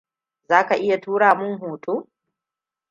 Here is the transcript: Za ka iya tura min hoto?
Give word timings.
Za 0.49 0.65
ka 0.67 0.75
iya 0.83 0.97
tura 1.03 1.29
min 1.39 1.53
hoto? 1.61 1.93